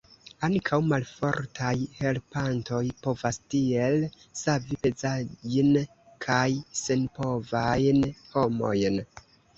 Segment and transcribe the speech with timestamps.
[0.45, 3.99] Ankaŭ malfortaj helpantoj povas tiel
[4.41, 5.77] savi pezajn
[6.27, 6.47] kaj
[6.83, 9.03] senpovajn homojn.